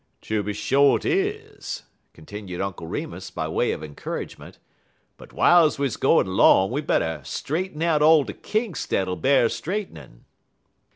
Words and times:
"Tooby 0.19 0.53
sho' 0.53 0.97
't 0.97 1.07
is," 1.11 1.83
continued 2.11 2.59
Uncle 2.59 2.87
Remus, 2.87 3.29
by 3.29 3.47
way 3.47 3.71
of 3.71 3.83
encouragement; 3.83 4.57
"but 5.15 5.29
w'iles 5.29 5.77
we 5.77 5.87
gwine 5.89 6.25
'long 6.25 6.71
we 6.71 6.81
better 6.81 7.21
straighten 7.23 7.83
out 7.83 8.01
all 8.01 8.23
de 8.23 8.33
kinks 8.33 8.87
dat'll 8.87 9.13
b'ar 9.15 9.47
straightenin'." 9.47 10.25